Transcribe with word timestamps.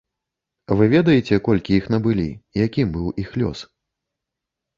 Вы 0.77 0.87
ведаеце, 0.93 1.39
колькі 1.47 1.71
іх 1.81 1.85
набылі, 1.97 2.25
якім 2.65 2.87
быў 2.97 3.05
іх 3.27 3.37
лёс? 3.45 3.59